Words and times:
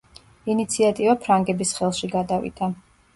ინიციატივა 0.53 1.13
ფრანგების 1.25 1.73
ხელში 1.81 2.09
გადავიდა. 2.17 2.71